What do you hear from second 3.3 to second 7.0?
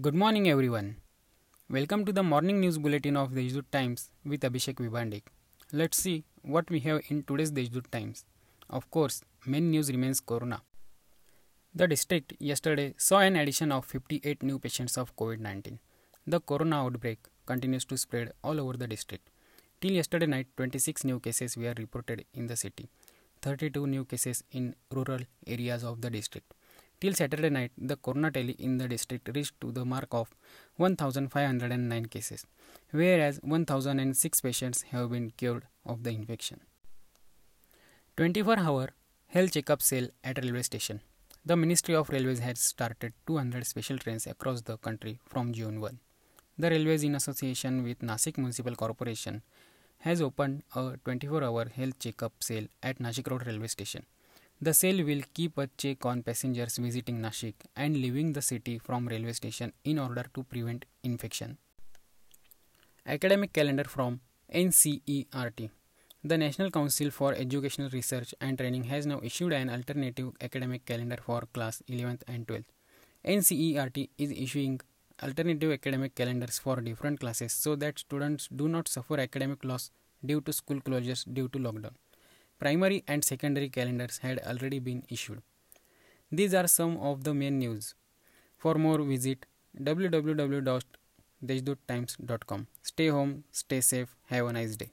the Deshdoot Times with Abhishek Vibandik. Let's see what we